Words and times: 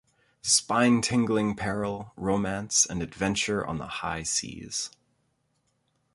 Spine-tingling 0.41 1.55
peril, 1.55 2.11
romance 2.17 2.87
and 2.87 3.03
adventure 3.03 3.63
on 3.63 3.77
the 3.77 3.85
high 4.01 4.23
seas! 4.23 4.89